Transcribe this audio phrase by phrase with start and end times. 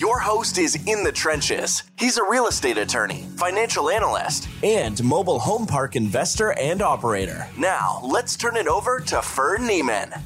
[0.00, 1.82] Your host is in the trenches.
[1.98, 7.46] He's a real estate attorney, financial analyst, and mobile home park investor and operator.
[7.58, 10.18] Now, let's turn it over to Ferd Neiman.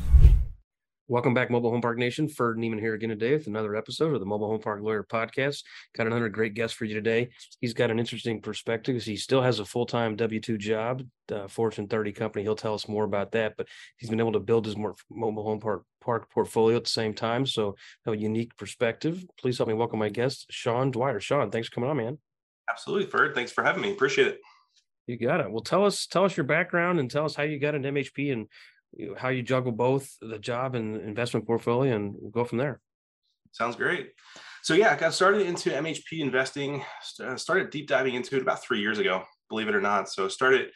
[1.06, 2.28] Welcome back, Mobile Home Park Nation.
[2.28, 5.62] Ferd Neiman here again today with another episode of the Mobile Home Park Lawyer Podcast.
[5.94, 7.28] Got another great guest for you today.
[7.60, 9.02] He's got an interesting perspective.
[9.02, 12.42] He still has a full time W 2 job, uh, Fortune 30 company.
[12.42, 13.68] He'll tell us more about that, but
[13.98, 17.12] he's been able to build his more mobile home park, park portfolio at the same
[17.12, 17.44] time.
[17.44, 19.22] So, have a unique perspective.
[19.38, 21.20] Please help me welcome my guest, Shawn Dwyer.
[21.20, 22.18] Shawn, thanks for coming on, man.
[22.70, 23.34] Absolutely, Ferd.
[23.34, 23.92] Thanks for having me.
[23.92, 24.40] Appreciate it.
[25.06, 25.50] You got it.
[25.50, 28.32] Well, tell us tell us your background and tell us how you got into MHP
[28.32, 28.48] and
[29.16, 32.80] how you juggle both the job and investment portfolio, and we'll go from there.
[33.52, 34.12] Sounds great.
[34.62, 36.82] So yeah, I got started into MHP investing.
[37.22, 40.08] Uh, started deep diving into it about three years ago, believe it or not.
[40.08, 40.70] So started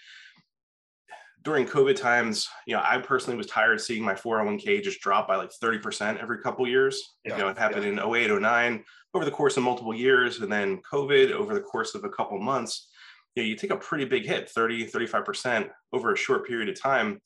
[1.42, 2.48] during COVID times.
[2.66, 6.22] You know, I personally was tired of seeing my 401k just drop by like 30%
[6.22, 7.02] every couple years.
[7.24, 7.36] Yeah.
[7.36, 8.04] You know, it happened yeah.
[8.04, 8.84] in 08, 09
[9.14, 12.38] over the course of multiple years, and then COVID over the course of a couple
[12.38, 12.88] months.
[13.34, 16.80] You know, you take a pretty big hit, 30, 35% over a short period of
[16.80, 17.20] time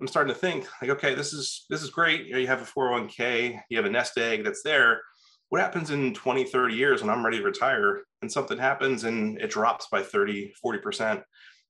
[0.00, 2.26] I'm starting to think like, okay, this is this is great.
[2.26, 5.02] You, know, you have a 401k, you have a nest egg that's there.
[5.50, 9.38] What happens in 20, 30 years when I'm ready to retire and something happens and
[9.40, 11.22] it drops by 30, 40%?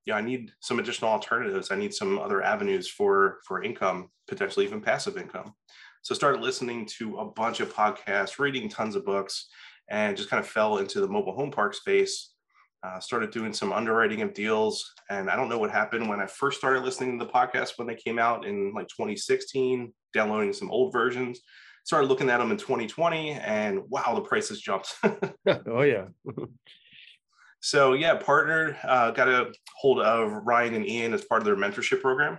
[0.06, 1.70] Yeah, I need some additional alternatives.
[1.70, 5.54] I need some other avenues for for income, potentially even passive income.
[6.02, 9.48] So started listening to a bunch of podcasts, reading tons of books,
[9.88, 12.29] and just kind of fell into the mobile home park space
[12.82, 14.92] uh, started doing some underwriting of deals.
[15.10, 17.86] And I don't know what happened when I first started listening to the podcast when
[17.86, 21.40] they came out in like 2016, downloading some old versions.
[21.84, 24.94] Started looking at them in 2020, and wow, the prices jumped.
[25.66, 26.04] oh yeah.
[27.60, 31.56] so yeah, partnered, uh, got a hold of Ryan and Ian as part of their
[31.56, 32.38] mentorship program.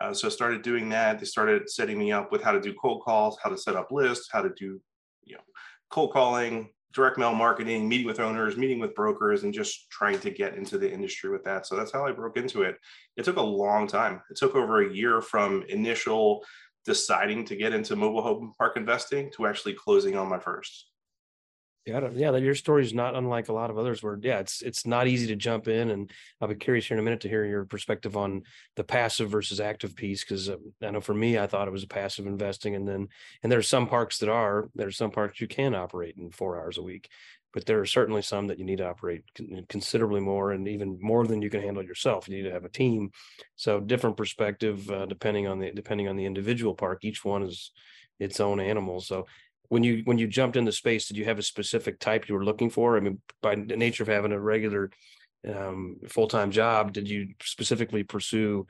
[0.00, 1.18] Uh, so I started doing that.
[1.18, 3.90] They started setting me up with how to do cold calls, how to set up
[3.90, 4.80] lists, how to do,
[5.24, 5.42] you know,
[5.90, 10.30] cold calling, direct mail marketing, meeting with owners, meeting with brokers, and just trying to
[10.30, 11.66] get into the industry with that.
[11.66, 12.76] So that's how I broke into it.
[13.16, 14.22] It took a long time.
[14.30, 16.44] It took over a year from initial
[16.84, 20.90] deciding to get into mobile home park investing to actually closing on my first.
[21.86, 24.02] Yeah, yeah, your story is not unlike a lot of others.
[24.02, 27.00] Where yeah, it's it's not easy to jump in, and I'll be curious here in
[27.00, 28.42] a minute to hear your perspective on
[28.76, 30.24] the passive versus active piece.
[30.24, 33.08] Because uh, I know for me, I thought it was a passive investing, and then
[33.42, 36.58] and there are some parks that are there's some parks you can operate in four
[36.58, 37.10] hours a week,
[37.52, 39.24] but there are certainly some that you need to operate
[39.68, 42.30] considerably more, and even more than you can handle yourself.
[42.30, 43.10] You need to have a team,
[43.56, 47.04] so different perspective uh, depending on the depending on the individual park.
[47.04, 47.72] Each one is
[48.18, 49.00] its own animal.
[49.00, 49.26] So
[49.74, 52.36] when you when you jumped into the space did you have a specific type you
[52.36, 52.96] were looking for?
[52.96, 54.88] I mean by the nature of having a regular
[55.52, 58.68] um, full-time job did you specifically pursue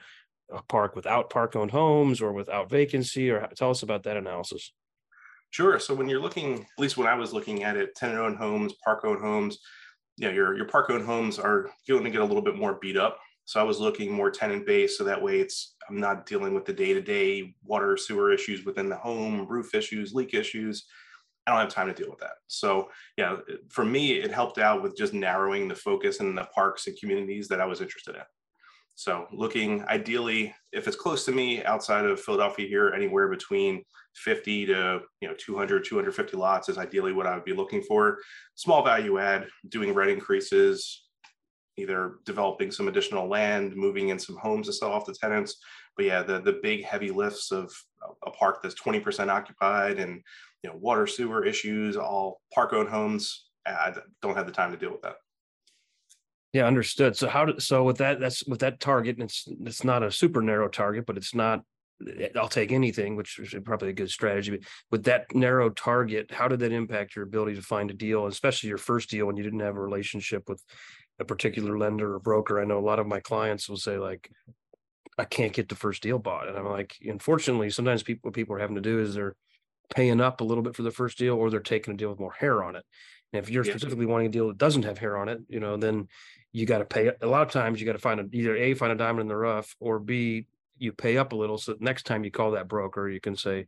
[0.50, 4.72] a park without park owned homes or without vacancy or tell us about that analysis.
[5.50, 5.78] Sure.
[5.78, 8.72] So when you're looking at least when i was looking at it tenant owned homes
[8.82, 9.58] park owned homes
[10.16, 12.78] you know your your park owned homes are going to get a little bit more
[12.80, 13.18] beat up.
[13.44, 16.64] So I was looking more tenant based, so that way it's I'm not dealing with
[16.64, 20.86] the day to day water sewer issues within the home, roof issues, leak issues.
[21.46, 22.36] I don't have time to deal with that.
[22.46, 23.36] So yeah,
[23.68, 27.48] for me, it helped out with just narrowing the focus in the parks and communities
[27.48, 28.22] that I was interested in.
[28.96, 33.82] So looking ideally, if it's close to me outside of Philadelphia here, anywhere between
[34.14, 38.18] 50 to you know 200, 250 lots is ideally what I would be looking for.
[38.54, 41.03] Small value add, doing rent increases,
[41.76, 45.56] either developing some additional land, moving in some homes to sell off the tenants.
[45.96, 47.72] But yeah, the the big heavy lifts of
[48.26, 50.22] a park that's 20% occupied and
[50.62, 54.76] you know water sewer issues, all park owned homes, I don't have the time to
[54.76, 55.16] deal with that.
[56.52, 57.16] Yeah, understood.
[57.16, 60.10] So how do, so with that that's with that target, and it's it's not a
[60.10, 61.62] super narrow target, but it's not
[62.36, 64.50] I'll take anything, which is probably a good strategy.
[64.50, 64.60] But
[64.90, 68.68] with that narrow target, how did that impact your ability to find a deal, especially
[68.68, 70.62] your first deal when you didn't have a relationship with
[71.20, 72.60] a particular lender or broker.
[72.60, 74.30] I know a lot of my clients will say like,
[75.16, 76.48] I can't get the first deal bought.
[76.48, 79.36] And I'm like, unfortunately, sometimes people what people are having to do is they're
[79.94, 82.18] paying up a little bit for the first deal or they're taking a deal with
[82.18, 82.84] more hair on it.
[83.32, 85.76] And if you're specifically wanting a deal that doesn't have hair on it, you know,
[85.76, 86.08] then
[86.52, 88.74] you got to pay a lot of times you got to find a, either A,
[88.74, 90.46] find a diamond in the rough or B,
[90.78, 91.58] you pay up a little.
[91.58, 93.66] So next time you call that broker, you can say,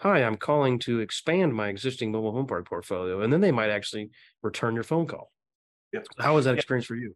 [0.00, 3.22] Hi, I'm calling to expand my existing mobile home park portfolio.
[3.22, 4.10] And then they might actually
[4.42, 5.30] return your phone call.
[5.92, 6.00] Yeah.
[6.18, 7.14] How was that experience for you?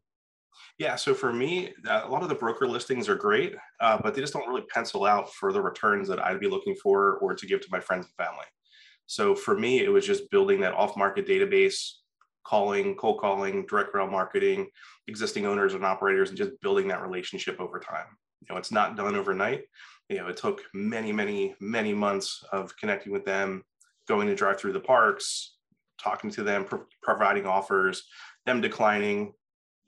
[0.79, 4.21] Yeah, so for me, a lot of the broker listings are great, uh, but they
[4.21, 7.47] just don't really pencil out for the returns that I'd be looking for or to
[7.47, 8.47] give to my friends and family.
[9.07, 11.97] So for me, it was just building that off-market database,
[12.45, 14.69] calling, cold calling, direct mail marketing,
[15.07, 18.07] existing owners and operators, and just building that relationship over time.
[18.41, 19.63] You know, it's not done overnight.
[20.09, 23.65] You know, it took many, many, many months of connecting with them,
[24.09, 25.57] going to drive through the parks,
[26.03, 28.05] talking to them, pro- providing offers,
[28.47, 29.33] them declining,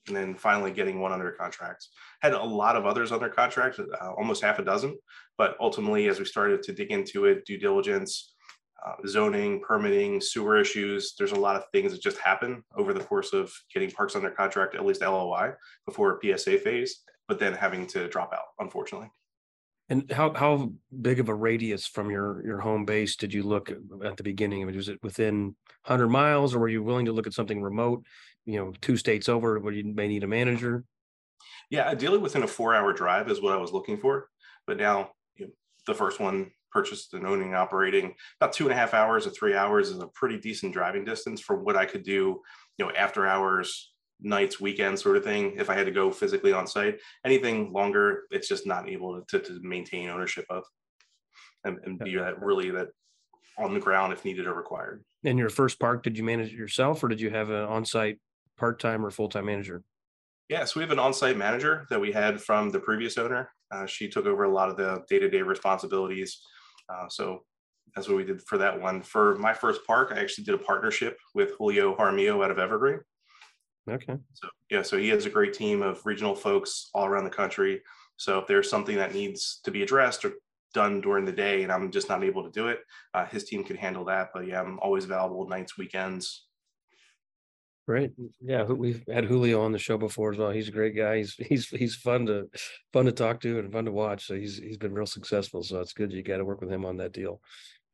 [0.08, 1.86] and then finally getting one under contract.
[2.20, 4.98] Had a lot of others under contract, uh, almost half a dozen,
[5.38, 8.34] but ultimately, as we started to dig into it, due diligence,
[8.84, 13.04] uh, zoning, permitting, sewer issues, there's a lot of things that just happen over the
[13.04, 15.52] course of getting parks under contract, at least LOI
[15.86, 19.10] before PSA phase, but then having to drop out, unfortunately.
[19.88, 23.70] And how how big of a radius from your your home base did you look
[23.70, 24.64] at the beginning?
[24.64, 25.54] Was it within
[25.84, 28.04] 100 miles, or were you willing to look at something remote?
[28.44, 30.84] You know, two states over, where you may need a manager.
[31.70, 34.28] Yeah, ideally within a four-hour drive is what I was looking for.
[34.66, 35.52] But now you know,
[35.86, 39.30] the first one purchased and owning and operating about two and a half hours or
[39.30, 42.40] three hours is a pretty decent driving distance for what I could do.
[42.78, 45.54] You know, after hours, nights, weekends sort of thing.
[45.56, 49.38] If I had to go physically on site, anything longer, it's just not able to,
[49.38, 50.64] to maintain ownership of
[51.64, 52.88] and, and be that really that
[53.58, 55.04] on the ground if needed or required.
[55.24, 57.64] In your first park, did you manage it yourself or did you have an
[58.62, 59.82] on-site part-time or full-time manager?
[60.48, 63.50] Yeah, so we have an on-site manager that we had from the previous owner.
[63.70, 66.42] Uh, she took over a lot of the day-to-day responsibilities.
[66.88, 67.44] Uh, so
[67.94, 69.02] that's what we did for that one.
[69.02, 73.00] For my first park, I actually did a partnership with Julio Jaramillo out of Evergreen.
[73.90, 74.16] Okay.
[74.34, 77.82] So yeah, so he has a great team of regional folks all around the country.
[78.16, 80.34] So if there's something that needs to be addressed or
[80.72, 82.80] done during the day and I'm just not able to do it,
[83.14, 84.30] uh, his team can handle that.
[84.32, 86.46] But yeah, I'm always available nights, weekends.
[87.86, 88.12] Great.
[88.40, 90.50] Yeah, we've had Julio on the show before as well.
[90.50, 91.18] He's a great guy.
[91.18, 92.48] He's he's he's fun to
[92.92, 94.26] fun to talk to and fun to watch.
[94.26, 95.64] So he's he's been real successful.
[95.64, 97.40] So it's good you got to work with him on that deal.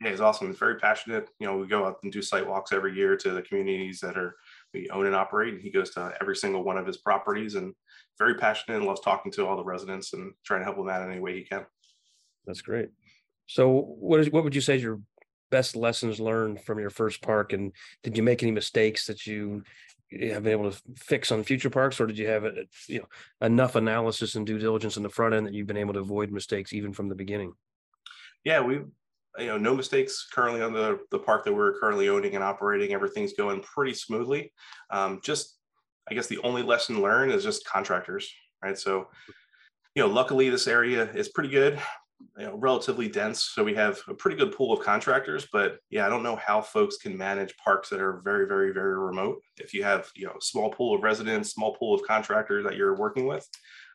[0.03, 0.49] Yeah, he's awesome.
[0.49, 1.29] He's very passionate.
[1.41, 4.19] You know, we go out and do site walks every year to the communities that
[4.19, 4.37] are
[4.75, 5.55] we own and operate.
[5.55, 7.75] And he goes to every single one of his properties and
[8.19, 11.03] very passionate and loves talking to all the residents and trying to help them out
[11.03, 11.65] in any way he can.
[12.47, 12.91] That's great.
[13.47, 15.01] So what is what would you say is your
[15.51, 17.53] best lessons learned from your first park?
[17.53, 17.73] And
[18.03, 19.63] did you make any mistakes that you
[20.11, 22.45] have been able to fix on future parks, or did you have
[22.87, 23.09] you know
[23.43, 26.31] enough analysis and due diligence in the front end that you've been able to avoid
[26.31, 27.53] mistakes even from the beginning?
[28.45, 28.81] Yeah, we
[29.39, 32.93] you know no mistakes currently on the the park that we're currently owning and operating
[32.93, 34.53] everything's going pretty smoothly
[34.91, 35.59] um, just
[36.11, 38.31] i guess the only lesson learned is just contractors
[38.65, 39.07] right so
[39.95, 41.79] you know luckily this area is pretty good
[42.37, 46.05] you know relatively dense so we have a pretty good pool of contractors but yeah
[46.05, 49.73] i don't know how folks can manage parks that are very very very remote if
[49.73, 53.27] you have you know small pool of residents small pool of contractors that you're working
[53.27, 53.49] with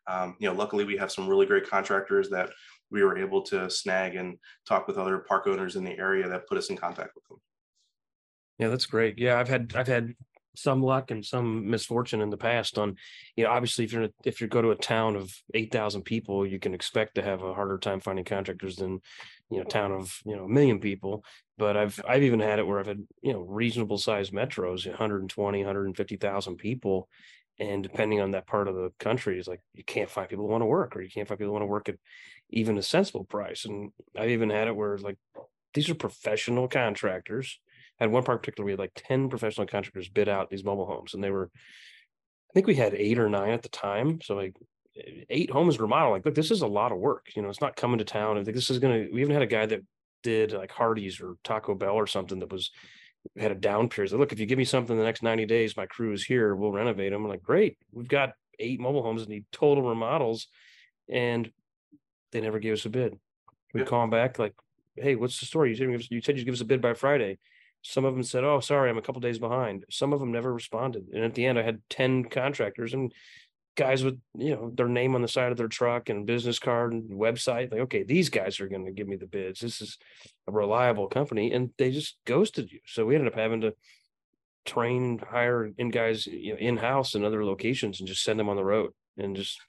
[0.08, 2.50] um, you know luckily we have some really great contractors that
[2.94, 4.38] we were able to snag and
[4.68, 7.42] talk with other park owners in the area that put us in contact with them.
[8.60, 9.18] Yeah, that's great.
[9.18, 10.14] Yeah, I've had I've had
[10.56, 12.96] some luck and some misfortune in the past on
[13.36, 16.60] you know obviously if you're if you go to a town of 8000 people you
[16.60, 19.02] can expect to have a harder time finding contractors than
[19.50, 21.24] you know town of you know a million people
[21.58, 25.60] but i've i've even had it where i've had you know reasonable sized metros 120
[25.60, 27.10] 150,000 people
[27.60, 30.52] and depending on that part of the country is like you can't find people who
[30.52, 31.96] want to work or you can't find people who want to work at
[32.50, 33.66] even a sensible price.
[33.66, 35.18] And i've even had it where like
[35.74, 37.60] these are professional contractors.
[38.00, 41.24] Had one particular we had like 10 professional contractors bid out these mobile homes and
[41.24, 44.22] they were I think we had eight or nine at the time.
[44.22, 44.56] So like
[45.30, 46.14] eight homes remodeled.
[46.14, 47.28] Like, look, this is a lot of work.
[47.36, 48.38] You know, it's not coming to town.
[48.38, 49.82] I think this is gonna we even had a guy that
[50.22, 52.72] did like Hardee's or Taco Bell or something that was
[53.38, 54.12] had a down period.
[54.12, 56.56] So look, if you give me something the next 90 days, my crew is here,
[56.56, 57.24] we'll renovate them.
[57.24, 60.48] I'm like, great, we've got eight mobile homes that need total remodels.
[61.10, 61.52] And
[62.32, 63.18] they never gave us a bid.
[63.74, 63.86] We yeah.
[63.86, 64.54] call them back like,
[64.96, 65.70] "Hey, what's the story?
[65.70, 67.40] You said you said you give us a bid by Friday."
[67.84, 70.54] Some of them said, "Oh, sorry, I'm a couple days behind." Some of them never
[70.54, 73.14] responded, and at the end, I had ten contractors and
[73.76, 76.94] guys with you know their name on the side of their truck and business card
[76.94, 77.72] and website.
[77.72, 79.60] Like, okay, these guys are going to give me the bids.
[79.60, 79.98] This is
[80.48, 82.80] a reliable company, and they just ghosted you.
[82.86, 83.76] So we ended up having to
[84.66, 88.50] train, hire in guys you know, in house in other locations, and just send them
[88.50, 89.60] on the road and just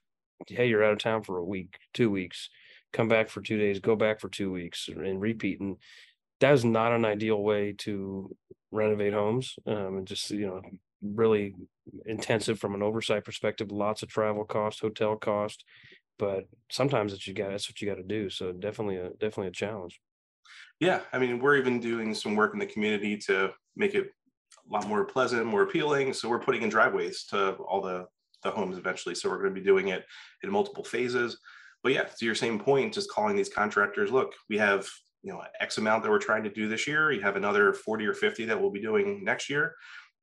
[0.48, 2.50] hey, you're out of town for a week, two weeks,
[2.92, 5.60] come back for two days, go back for two weeks, and repeat.
[5.60, 5.76] And
[6.40, 8.34] that is not an ideal way to
[8.70, 9.56] renovate homes.
[9.66, 10.62] Um, and just you know,
[11.02, 11.54] really
[12.06, 13.70] intensive from an oversight perspective.
[13.70, 15.64] Lots of travel cost, hotel cost,
[16.18, 18.30] but sometimes it's you got that's what you got to do.
[18.30, 20.00] So definitely a definitely a challenge.
[20.80, 24.08] Yeah, I mean, we're even doing some work in the community to make it
[24.68, 26.12] a lot more pleasant, more appealing.
[26.12, 28.06] So we're putting in driveways to all the
[28.42, 29.14] the homes eventually.
[29.14, 30.04] So we're going to be doing it
[30.42, 31.38] in multiple phases.
[31.82, 34.88] But yeah, to your same point, just calling these contractors, look, we have
[35.24, 37.10] you know X amount that we're trying to do this year.
[37.10, 39.74] You have another 40 or 50 that we'll be doing next year.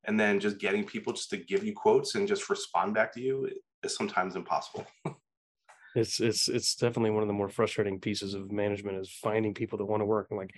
[0.06, 3.22] And then just getting people just to give you quotes and just respond back to
[3.22, 3.50] you
[3.84, 4.86] is sometimes impossible.
[5.96, 9.78] it's it's it's definitely one of the more frustrating pieces of management is finding people
[9.80, 10.28] that want to work.
[10.32, 10.54] I'm like,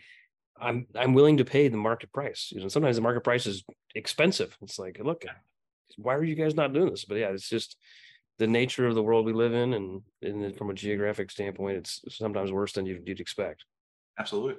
[0.59, 2.51] I'm I'm willing to pay the market price.
[2.53, 3.63] You know, sometimes the market price is
[3.95, 4.57] expensive.
[4.62, 5.25] It's like, look,
[5.97, 7.05] why are you guys not doing this?
[7.05, 7.77] But yeah, it's just
[8.39, 12.01] the nature of the world we live in, and, and from a geographic standpoint, it's
[12.09, 13.63] sometimes worse than you'd, you'd expect.
[14.17, 14.55] Absolutely.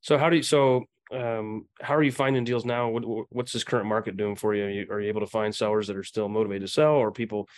[0.00, 2.88] So how do you so um, how are you finding deals now?
[2.88, 4.64] What, what's this current market doing for you?
[4.64, 4.86] Are, you?
[4.90, 7.48] are you able to find sellers that are still motivated to sell, or people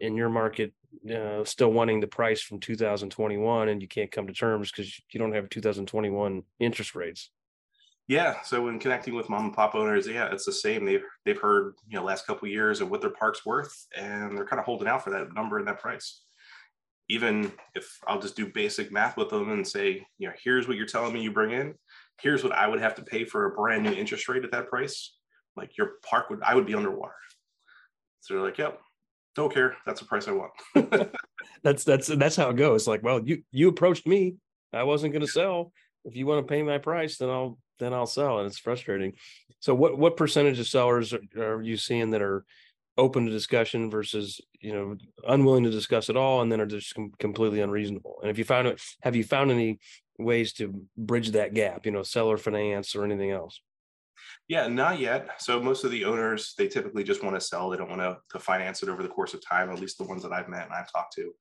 [0.00, 0.72] in your market
[1.14, 5.18] uh, still wanting the price from 2021 and you can't come to terms because you
[5.18, 7.30] don't have 2021 interest rates?
[8.08, 8.36] Yeah.
[8.42, 10.84] So when connecting with mom and pop owners, yeah, it's the same.
[10.84, 14.36] They've they've heard you know last couple of years of what their park's worth, and
[14.36, 16.22] they're kind of holding out for that number and that price.
[17.08, 20.76] Even if I'll just do basic math with them and say, you know, here's what
[20.76, 21.74] you're telling me you bring in,
[22.20, 24.68] here's what I would have to pay for a brand new interest rate at that
[24.68, 25.14] price.
[25.56, 27.14] Like your park would, I would be underwater.
[28.20, 28.80] So they're like, yep,
[29.36, 29.76] don't care.
[29.86, 31.12] That's the price I want.
[31.62, 32.88] that's that's that's how it goes.
[32.88, 34.36] Like, well, you you approached me.
[34.72, 35.72] I wasn't going to sell.
[36.04, 38.38] If you want to pay my price, then I'll then I'll sell.
[38.38, 39.12] And it's frustrating.
[39.60, 42.44] So, what what percentage of sellers are, are you seeing that are
[42.98, 46.94] open to discussion versus you know unwilling to discuss at all, and then are just
[46.94, 48.18] com- completely unreasonable?
[48.22, 49.78] And if you found it, have you found any
[50.18, 53.60] ways to bridge that gap, you know, seller finance or anything else?
[54.48, 55.40] Yeah, not yet.
[55.40, 57.68] So most of the owners, they typically just want to sell.
[57.68, 60.04] They don't want to, to finance it over the course of time, at least the
[60.04, 61.32] ones that I've met and I've talked to.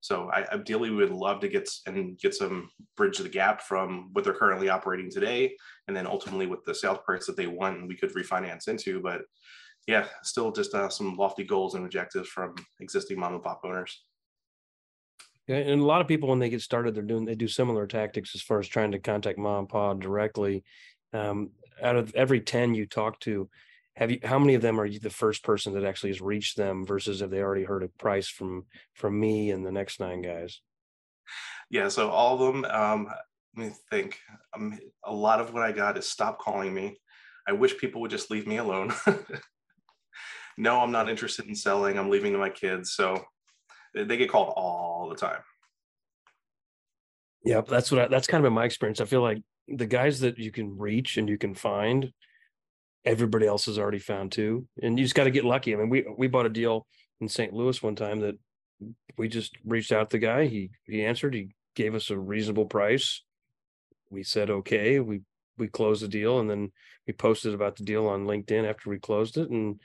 [0.00, 4.10] So I ideally we would love to get and get some bridge the gap from
[4.12, 7.86] what they're currently operating today, and then ultimately with the sales price that they want,
[7.86, 9.00] we could refinance into.
[9.00, 9.22] But
[9.86, 14.04] yeah, still just uh, some lofty goals and objectives from existing mom and pop owners.
[15.48, 18.34] And a lot of people, when they get started, they're doing they do similar tactics
[18.34, 20.62] as far as trying to contact mom and pop directly.
[21.12, 21.50] Um,
[21.82, 23.48] out of every ten you talk to,
[23.96, 26.56] have you how many of them are you the first person that actually has reached
[26.56, 30.22] them versus have they already heard a price from from me and the next nine
[30.22, 30.60] guys?
[31.70, 32.64] Yeah, so all of them.
[32.64, 33.08] Um,
[33.56, 34.18] let me think.
[34.54, 36.98] Um, a lot of what I got is stop calling me.
[37.46, 38.92] I wish people would just leave me alone.
[40.56, 41.98] no, I'm not interested in selling.
[41.98, 42.92] I'm leaving to my kids.
[42.92, 43.24] So
[43.94, 45.40] they get called all the time.
[47.44, 49.00] Yeah, that's what I, that's kind of been my experience.
[49.00, 52.12] I feel like the guys that you can reach and you can find,
[53.04, 55.74] everybody else has already found too, and you just got to get lucky.
[55.74, 56.86] I mean, we we bought a deal
[57.20, 57.52] in St.
[57.52, 58.38] Louis one time that
[59.18, 60.46] we just reached out to the guy.
[60.46, 61.34] He he answered.
[61.34, 63.22] He gave us a reasonable price.
[64.10, 65.00] We said okay.
[65.00, 65.22] We
[65.58, 66.70] we closed the deal, and then
[67.06, 69.80] we posted about the deal on LinkedIn after we closed it, and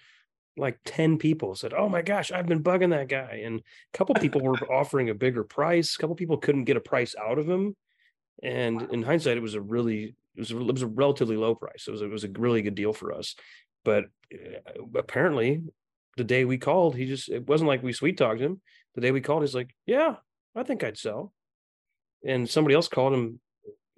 [0.58, 3.42] like 10 people said, Oh my gosh, I've been bugging that guy.
[3.46, 5.96] And a couple people were offering a bigger price.
[5.96, 7.76] A couple people couldn't get a price out of him.
[8.44, 11.56] And in hindsight, it was a really, it was a, it was a relatively low
[11.56, 11.86] price.
[11.88, 13.36] It was, it was a really good deal for us.
[13.86, 15.64] But uh, apparently,
[16.18, 18.62] the day we called, he just, it wasn't like we sweet talked him.
[18.96, 20.16] The day we called, he's like, Yeah,
[20.56, 21.34] I think I'd sell.
[22.26, 23.40] And somebody else called him,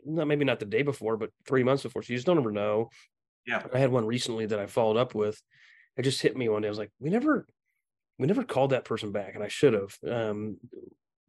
[0.06, 2.04] not maybe not the day before, but three months before.
[2.04, 2.89] So you just don't ever know.
[3.48, 3.63] Yeah.
[3.74, 5.42] I had one recently that I followed up with
[6.00, 6.70] it just hit me one day.
[6.70, 7.46] I was like, we never,
[8.18, 9.98] we never called that person back, and I should have.
[10.10, 10.58] Um,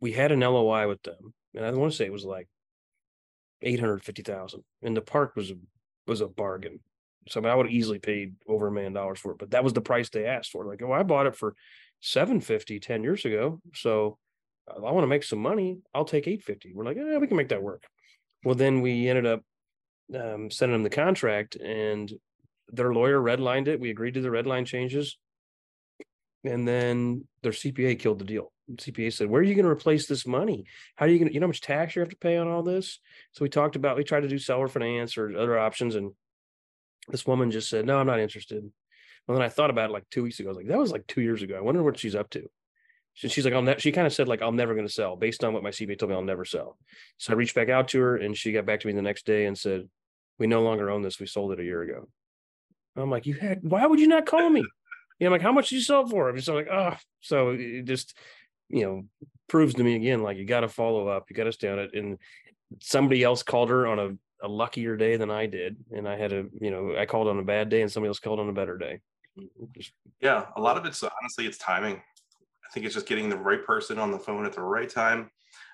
[0.00, 2.46] we had an LOI with them, and I want to say it was like
[3.62, 5.52] eight hundred fifty thousand, and the park was
[6.06, 6.78] was a bargain.
[7.28, 9.50] So I, mean, I would have easily paid over a million dollars for it, but
[9.50, 10.64] that was the price they asked for.
[10.64, 11.54] Like, oh, I bought it for
[12.00, 13.60] 750 10 years ago.
[13.74, 14.18] So
[14.74, 15.78] I want to make some money.
[15.94, 16.72] I'll take 850.
[16.74, 17.82] We're like, yeah, we can make that work.
[18.44, 19.42] Well, then we ended up
[20.14, 22.10] um, sending them the contract and
[22.72, 23.80] their lawyer redlined it.
[23.80, 25.18] We agreed to the red line changes.
[26.44, 28.52] And then their CPA killed the deal.
[28.76, 30.64] CPA said, Where are you going to replace this money?
[30.96, 32.48] How are you going to, you know, how much tax you have to pay on
[32.48, 33.00] all this?
[33.32, 35.96] So we talked about, we tried to do seller finance or other options.
[35.96, 36.12] And
[37.08, 38.62] this woman just said, No, I'm not interested.
[39.26, 40.48] Well, then I thought about it like two weeks ago.
[40.48, 41.56] I was like, That was like two years ago.
[41.56, 42.48] I wonder what she's up to.
[43.14, 45.44] she's like, I'll ne-, she kind of said, like, I'm never going to sell based
[45.44, 46.78] on what my CPA told me, I'll never sell.
[47.18, 49.26] So I reached back out to her and she got back to me the next
[49.26, 49.88] day and said,
[50.38, 51.20] We no longer own this.
[51.20, 52.08] We sold it a year ago.
[52.97, 54.64] I'm like, you had, why would you not call me?
[55.18, 56.28] You know, like, how much did you sell for?
[56.28, 58.16] I'm just like, oh, so it just,
[58.68, 59.04] you know,
[59.49, 61.78] proves to me again, like you got to follow up, you got to stay on
[61.78, 61.90] it.
[61.94, 62.18] And
[62.80, 65.76] somebody else called her on a, a luckier day than I did.
[65.90, 68.18] And I had a, you know, I called on a bad day and somebody else
[68.18, 69.00] called on a better day.
[69.76, 70.47] Just, yeah.
[70.56, 71.97] A lot of it's honestly, it's timing.
[71.97, 75.30] I think it's just getting the right person on the phone at the right time.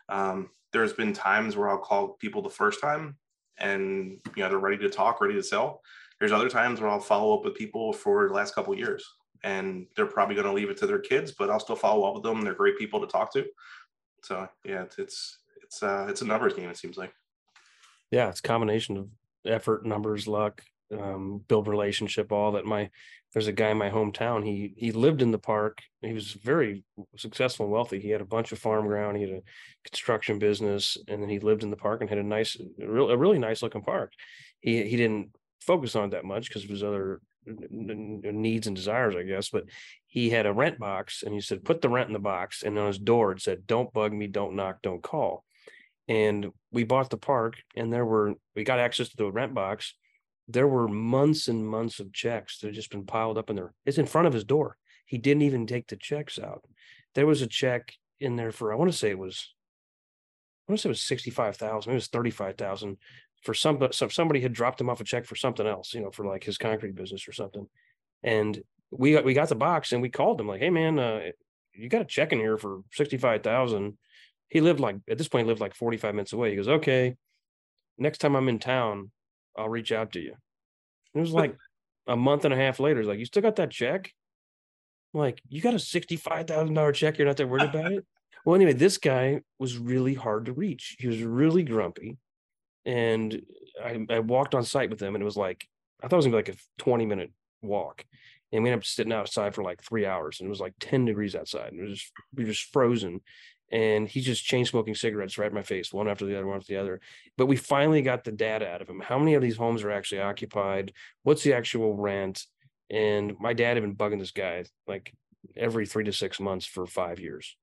[0.08, 3.16] Um, there's been times where I'll call people the first time
[3.58, 5.82] and, you know, they're ready to talk, ready to sell
[6.18, 9.04] there's other times where I'll follow up with people for the last couple years.
[9.44, 12.14] and they're probably going to leave it to their kids, but I'll still follow up
[12.14, 12.40] with them.
[12.40, 13.44] They're great people to talk to.
[14.24, 16.68] So yeah, it's it's it's uh it's a numbers game.
[16.70, 17.12] It seems like.
[18.10, 19.08] Yeah, it's combination of
[19.44, 22.64] effort, numbers, luck, um, build relationship, all that.
[22.64, 22.90] My
[23.32, 24.44] there's a guy in my hometown.
[24.44, 25.78] He he lived in the park.
[26.02, 26.84] He was very
[27.16, 28.00] successful and wealthy.
[28.00, 29.16] He had a bunch of farm ground.
[29.16, 29.42] He had a
[29.84, 33.38] construction business, and then he lived in the park and had a nice, a really
[33.38, 34.12] nice looking park.
[34.60, 39.14] He he didn't focus on it that much because of his other needs and desires,
[39.16, 39.50] I guess.
[39.50, 39.64] But
[40.06, 42.78] he had a rent box, and he said, "Put the rent in the box." And
[42.78, 45.44] on his door it said, "Don't bug me, don't knock, don't call."
[46.08, 49.94] And we bought the park, and there were we got access to the rent box.
[50.48, 53.74] There were months and months of checks that had just been piled up in there.
[53.84, 54.76] It's in front of his door.
[55.04, 56.64] He didn't even take the checks out.
[57.14, 59.52] There was a check in there for I want to say it was
[60.68, 61.92] I want to say it was sixty five thousand.
[61.92, 62.98] It was thirty five thousand
[63.46, 66.10] for some, some somebody had dropped him off a check for something else, you know,
[66.10, 67.66] for like his concrete business or something.
[68.22, 68.60] And
[68.90, 71.20] we got we got the box and we called him like, hey man, uh,
[71.72, 73.96] you got a check in here for sixty five thousand.
[74.48, 76.50] He lived like at this point he lived like forty five minutes away.
[76.50, 77.16] He goes, okay,
[77.96, 79.10] next time I'm in town,
[79.56, 80.34] I'll reach out to you.
[81.14, 81.56] It was like
[82.06, 83.00] a month and a half later.
[83.00, 84.12] He's like, you still got that check?
[85.14, 87.16] I'm like, you got a sixty five thousand dollar check.
[87.16, 88.04] You're not that worried about it.
[88.44, 90.96] Well, anyway, this guy was really hard to reach.
[90.98, 92.18] He was really grumpy
[92.86, 93.42] and
[93.84, 95.68] I, I walked on site with him and it was like
[96.02, 98.04] i thought it was gonna be like a 20 minute walk.
[98.52, 101.04] And we ended up sitting outside for like three hours and it was like 10
[101.04, 103.20] degrees outside and it was just we were just frozen.
[103.72, 106.56] And he just chain smoking cigarettes right in my face one after the other one
[106.56, 107.00] after the other.
[107.36, 109.00] But we finally got the data out of him.
[109.00, 110.92] How many of these homes are actually occupied?
[111.24, 112.46] What's the actual rent?
[112.90, 115.12] And my dad had been bugging this guy like
[115.56, 117.56] every three to six months for five years.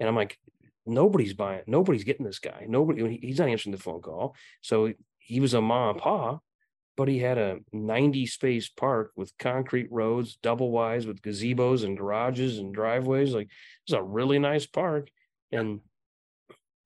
[0.00, 0.38] And i'm like
[0.86, 2.66] nobody's buying, nobody's getting this guy.
[2.68, 4.34] Nobody, he's not answering the phone call.
[4.60, 6.38] So he was a mom and pa,
[6.96, 11.96] but he had a 90 space park with concrete roads, double wides with gazebos and
[11.96, 13.34] garages and driveways.
[13.34, 13.48] Like
[13.86, 15.08] it's a really nice park.
[15.50, 15.80] And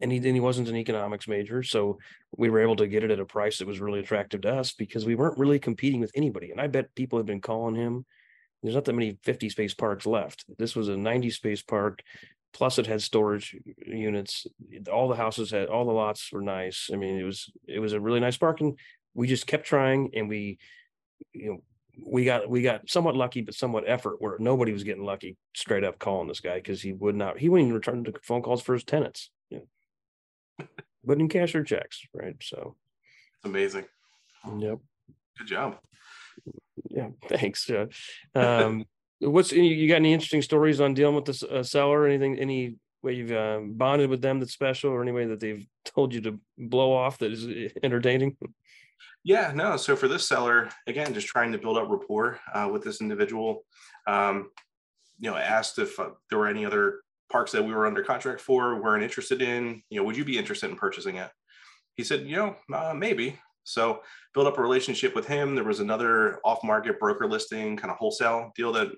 [0.00, 1.62] and he and he wasn't an economics major.
[1.62, 1.98] So
[2.36, 4.72] we were able to get it at a price that was really attractive to us
[4.72, 6.50] because we weren't really competing with anybody.
[6.50, 8.06] And I bet people have been calling him.
[8.62, 10.44] There's not that many 50 space parks left.
[10.58, 12.02] This was a 90 space park
[12.52, 13.56] plus it had storage
[13.86, 14.46] units
[14.90, 16.90] all the houses had all the lots were nice.
[16.92, 18.78] I mean it was it was a really nice park and
[19.14, 20.58] we just kept trying and we
[21.32, 21.62] you know
[22.06, 25.84] we got we got somewhat lucky but somewhat effort where nobody was getting lucky straight
[25.84, 28.62] up calling this guy because he would not he wouldn't even return the phone calls
[28.62, 29.58] for his tenants you
[30.58, 30.66] know.
[31.04, 32.76] But cash or checks right so.
[33.36, 33.84] It's amazing.
[34.58, 34.78] Yep.
[35.38, 35.78] Good job.
[36.90, 37.86] Yeah thanks yeah
[38.34, 38.84] um
[39.20, 42.06] What's you got any interesting stories on dealing with this uh, seller?
[42.06, 45.66] Anything, any way you've uh, bonded with them that's special, or any way that they've
[45.84, 48.36] told you to blow off that is uh, entertaining?
[49.24, 49.76] Yeah, no.
[49.76, 53.64] So for this seller, again, just trying to build up rapport uh, with this individual.
[54.06, 54.50] Um,
[55.18, 57.00] you know, asked if uh, there were any other
[57.30, 59.82] parks that we were under contract for, weren't interested in.
[59.90, 61.30] You know, would you be interested in purchasing it?
[61.96, 63.38] He said, you know, uh, maybe.
[63.64, 64.00] So
[64.32, 65.54] build up a relationship with him.
[65.54, 68.92] There was another off-market broker listing, kind of wholesale deal that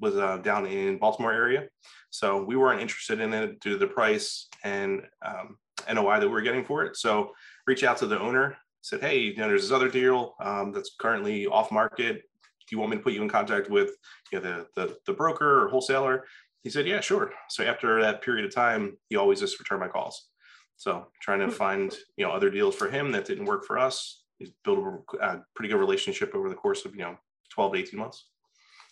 [0.00, 1.68] was uh, down in Baltimore area.
[2.10, 5.58] So we weren't interested in it due to the price and um,
[5.92, 6.96] NOI that we are getting for it.
[6.96, 7.32] So
[7.66, 10.94] reach out to the owner, said, hey, you know, there's this other deal um, that's
[10.98, 12.16] currently off market.
[12.16, 13.90] Do you want me to put you in contact with
[14.32, 16.24] you know, the, the, the broker or wholesaler?
[16.62, 17.32] He said, yeah, sure.
[17.50, 20.28] So after that period of time, he always just returned my calls.
[20.76, 24.22] So trying to find, you know, other deals for him that didn't work for us.
[24.38, 27.16] He's built a, a pretty good relationship over the course of, you know,
[27.50, 28.26] 12 to 18 months.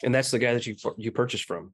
[0.02, 1.72] And that's the guy that you you purchased from.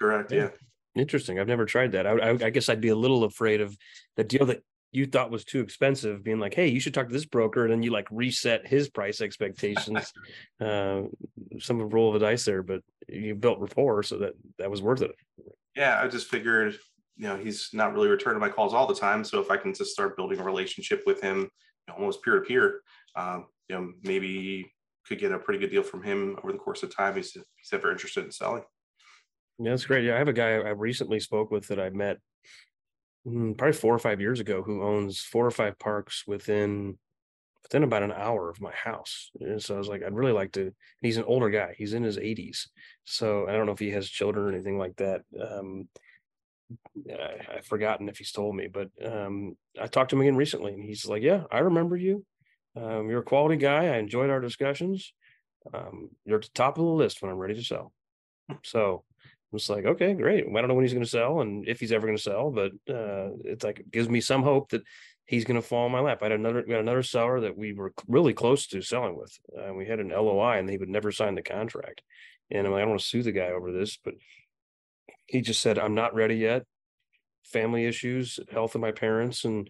[0.00, 0.32] Correct.
[0.32, 0.50] Yeah.
[0.94, 1.38] Interesting.
[1.38, 2.06] I've never tried that.
[2.06, 3.76] I, I, I guess I'd be a little afraid of
[4.16, 7.12] the deal that you thought was too expensive, being like, "Hey, you should talk to
[7.12, 10.12] this broker," and then you like reset his price expectations.
[10.60, 11.02] uh,
[11.58, 14.82] some of roll of the dice there, but you built rapport, so that that was
[14.82, 15.12] worth it.
[15.74, 16.76] Yeah, I just figured,
[17.16, 19.72] you know, he's not really returning my calls all the time, so if I can
[19.72, 21.48] just start building a relationship with him, you
[21.88, 22.82] know, almost peer to peer,
[23.16, 24.70] you know, maybe
[25.06, 27.16] could get a pretty good deal from him over the course of time.
[27.16, 28.62] He's he's ever interested in selling.
[29.58, 30.04] Yeah, that's great.
[30.04, 32.18] Yeah, I have a guy I recently spoke with that I met
[33.26, 36.98] mm, probably four or five years ago who owns four or five parks within
[37.62, 39.30] within about an hour of my house.
[39.40, 40.72] And so I was like, I'd really like to.
[41.00, 41.74] he's an older guy.
[41.76, 42.68] He's in his 80s,
[43.04, 45.22] so I don't know if he has children or anything like that.
[45.40, 45.88] Um,
[47.08, 50.72] I, have forgotten if he's told me, but um, I talked to him again recently,
[50.72, 52.24] and he's like, "Yeah, I remember you.
[52.76, 53.86] Um, you're a quality guy.
[53.86, 55.12] I enjoyed our discussions.
[55.72, 57.92] Um, you're at the top of the list when I'm ready to sell.
[58.64, 59.04] So
[59.52, 60.46] it's like, okay, great.
[60.48, 62.50] I don't know when he's going to sell and if he's ever going to sell,
[62.50, 64.82] but uh, it's like it gives me some hope that
[65.26, 66.18] he's going to fall in my lap.
[66.22, 69.36] I had another we had another seller that we were really close to selling with.
[69.56, 72.02] Uh, we had an LOI and he would never sign the contract.
[72.50, 74.14] And I'm like, I don't want to sue the guy over this, but
[75.26, 76.64] he just said, I'm not ready yet.
[77.44, 79.68] Family issues, health of my parents, and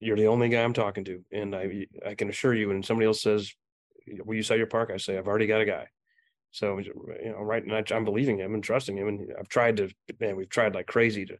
[0.00, 1.24] you're the only guy I'm talking to.
[1.30, 2.08] And I mm-hmm.
[2.08, 3.52] I can assure you, when somebody else says,
[4.24, 4.90] Will you sell your park?
[4.92, 5.86] I say, I've already got a guy.
[6.50, 6.92] So you
[7.24, 10.34] know, right, and I, am believing him and trusting him, and I've tried to, man,
[10.34, 11.36] we've tried like crazy to,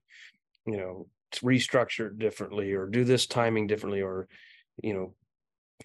[0.67, 4.29] you know, restructure differently or do this timing differently or,
[4.83, 5.15] you know,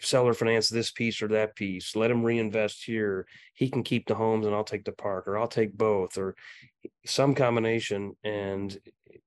[0.02, 1.96] seller finance this piece or that piece.
[1.96, 3.26] Let him reinvest here.
[3.54, 6.36] He can keep the homes, and I'll take the park, or I'll take both, or
[7.06, 8.16] some combination.
[8.24, 8.78] And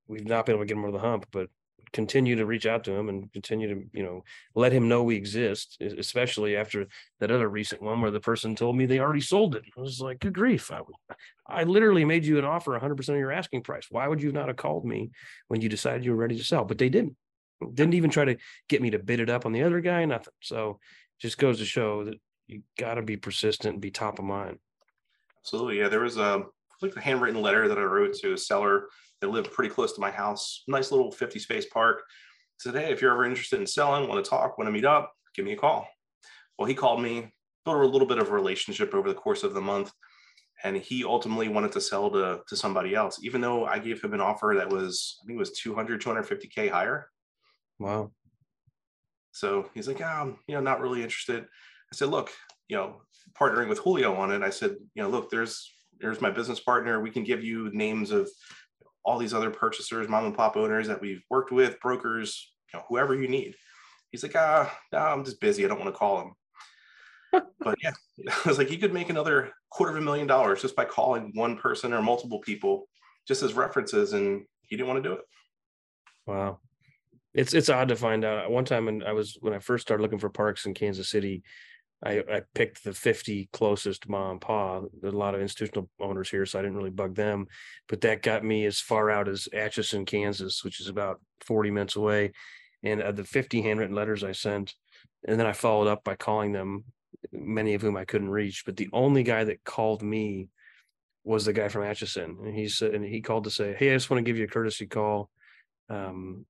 [0.07, 1.49] we've not been able to get him over the hump, but
[1.91, 4.23] continue to reach out to him and continue to you know
[4.55, 6.87] let him know we exist especially after
[7.19, 9.63] that other recent one where the person told me they already sold it.
[9.77, 10.81] I was like good grief i,
[11.47, 13.87] I literally made you an offer 100% of your asking price.
[13.89, 15.11] Why would you not have called me
[15.47, 16.63] when you decided you were ready to sell?
[16.63, 17.15] But they didn't.
[17.73, 18.37] Didn't even try to
[18.69, 20.33] get me to bid it up on the other guy nothing.
[20.41, 20.79] So
[21.19, 22.15] just goes to show that
[22.47, 24.59] you got to be persistent and be top of mind.
[25.39, 26.43] Absolutely yeah there was a
[26.81, 28.87] like a handwritten letter that i wrote to a seller
[29.21, 30.63] that lived pretty close to my house.
[30.67, 32.03] Nice little 50 space park.
[32.59, 35.13] Said, hey, if you're ever interested in selling, want to talk, want to meet up,
[35.35, 35.87] give me a call.
[36.57, 39.53] Well, he called me, built a little bit of a relationship over the course of
[39.53, 39.91] the month.
[40.63, 44.13] And he ultimately wanted to sell to, to somebody else, even though I gave him
[44.13, 47.09] an offer that was, I think it was 200, 250K higher.
[47.79, 48.11] Wow.
[49.31, 51.43] So he's like, yeah, I'm, you know, not really interested.
[51.43, 52.29] I said, look,
[52.67, 53.01] you know,
[53.39, 56.99] partnering with Julio on it, I said, you know, look, there's, there's my business partner.
[56.99, 58.29] We can give you names of
[59.03, 62.85] all these other purchasers, mom and pop owners that we've worked with, brokers, you know,
[62.87, 63.55] whoever you need.
[64.11, 65.65] He's like, ah, no, I'm just busy.
[65.65, 66.33] I don't want to call him.
[67.59, 67.91] but yeah,
[68.45, 71.31] I was like, you could make another quarter of a million dollars just by calling
[71.35, 72.87] one person or multiple people
[73.27, 75.21] just as references, and he didn't want to do it.
[76.25, 76.59] Wow,
[77.33, 78.49] it's it's odd to find out.
[78.49, 81.43] One time, when I was when I first started looking for parks in Kansas City,
[82.03, 84.81] I, I picked the 50 closest mom and pa.
[85.01, 87.47] There's a lot of institutional owners here, so I didn't really bug them.
[87.87, 91.95] But that got me as far out as Atchison, Kansas, which is about 40 minutes
[91.97, 92.31] away.
[92.83, 94.73] And of the 50 handwritten letters I sent,
[95.27, 96.85] and then I followed up by calling them,
[97.33, 98.63] many of whom I couldn't reach.
[98.65, 100.47] But the only guy that called me
[101.25, 103.95] was the guy from Atchison, and he said, and he called to say, "Hey, I
[103.95, 105.29] just want to give you a courtesy call.
[105.89, 106.45] Um,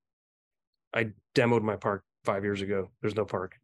[0.94, 2.92] I demoed my park five years ago.
[3.02, 3.56] There's no park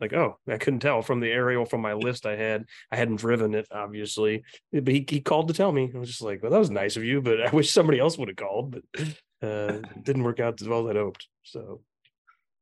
[0.00, 2.64] like oh i couldn't tell from the aerial from my list i had.
[2.90, 4.44] I hadn't driven it obviously.
[4.72, 5.90] But he, he called to tell me.
[5.94, 8.18] I was just like well that was nice of you but i wish somebody else
[8.18, 11.26] would have called but uh didn't work out as well as i'd hoped.
[11.42, 11.82] So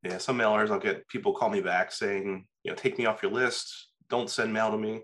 [0.03, 3.23] yeah some mailers i'll get people call me back saying you know take me off
[3.23, 3.89] your list.
[4.09, 5.01] Don't send mail to me.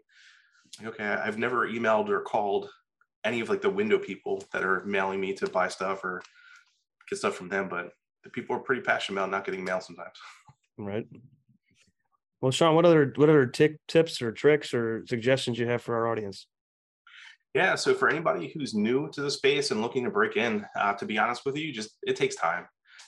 [0.83, 2.69] Okay i've never emailed or called
[3.23, 6.21] any of like the window people that are mailing me to buy stuff or
[7.09, 7.91] get stuff from them but
[8.23, 10.17] the people are pretty passionate about not getting mail sometimes.
[10.77, 11.05] Right
[12.43, 15.95] well, Shawn, what other what other t- tips or tricks or suggestions you have for
[15.95, 16.45] our audience?
[17.53, 20.91] Yeah, so for anybody who's new to the space and looking to break in, uh,
[20.95, 22.65] to be honest with you, just it takes time.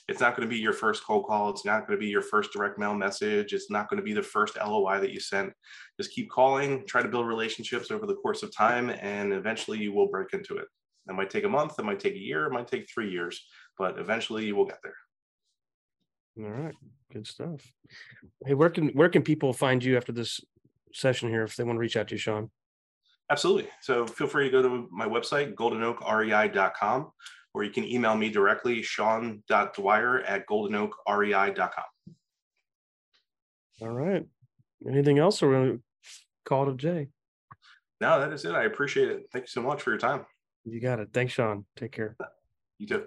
[0.08, 1.50] It's not going to be your first cold call.
[1.50, 3.52] It's not going to be your first direct mail message.
[3.52, 5.52] It's not going to be the first LOI that you sent.
[6.00, 9.92] Just keep calling, try to build relationships over the course of time, and eventually you
[9.92, 10.66] will break into it.
[11.10, 13.44] It might take a month, it might take a year, it might take three years,
[13.76, 14.94] but eventually you will get there.
[16.38, 16.74] All right,
[17.12, 17.72] good stuff.
[18.44, 20.40] Hey, where can where can people find you after this
[20.92, 22.50] session here if they want to reach out to you, Shawn?
[23.30, 23.68] Absolutely.
[23.80, 27.10] So feel free to go to my website, goldenoakrei.com,
[27.54, 31.84] or you can email me directly, shawn.dwyer at goldenoakrei.com.
[33.82, 34.24] All right.
[34.86, 35.82] Anything else, or we're going to
[36.44, 37.08] call it a Jay?
[38.00, 38.54] No, that is it.
[38.54, 39.26] I appreciate it.
[39.32, 40.26] Thank you so much for your time.
[40.64, 41.08] You got it.
[41.12, 41.64] Thanks, Shawn.
[41.76, 42.16] Take care.
[42.78, 43.06] You too.